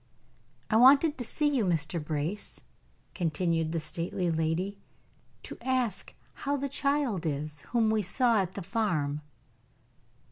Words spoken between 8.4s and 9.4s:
at the farm."